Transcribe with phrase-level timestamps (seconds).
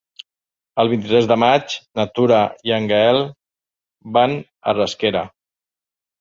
[0.83, 3.21] El vint-i-tres de maig na Tura i en Gaël
[4.17, 5.23] van a Rasquera.